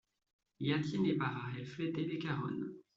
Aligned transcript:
¡ya 0.59 0.81
tiene 0.81 1.13
para 1.13 1.55
el 1.55 1.67
flete 1.67 2.07
de 2.07 2.17
Carón!... 2.17 2.79